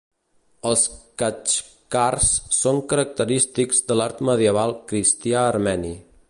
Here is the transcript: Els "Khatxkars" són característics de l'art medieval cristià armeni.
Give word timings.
Els 0.69 0.85
"Khatxkars" 1.21 2.31
són 2.61 2.81
característics 2.95 3.85
de 3.93 3.99
l'art 4.01 4.25
medieval 4.31 4.75
cristià 4.95 5.45
armeni. 5.55 5.95